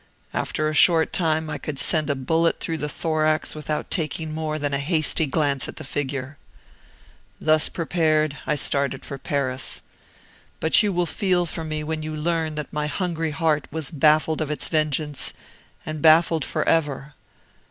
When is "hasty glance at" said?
4.79-5.75